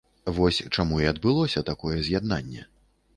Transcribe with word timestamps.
Вось 0.37 0.61
чаму 0.75 0.95
і 1.03 1.09
адбылося 1.11 1.63
такое 1.67 1.97
з’яднанне. 2.09 2.65